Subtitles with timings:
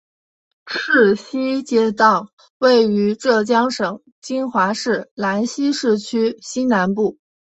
[0.65, 7.19] 赤溪街道位于浙江省金华市兰溪市区西南部。